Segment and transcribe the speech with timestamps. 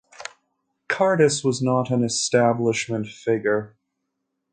[0.89, 3.75] Cardus was not an "establishment" figure.